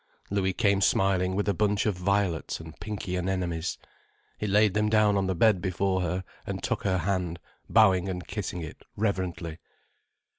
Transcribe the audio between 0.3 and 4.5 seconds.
Louis came smiling with a bunch of violets and pinky anemones. He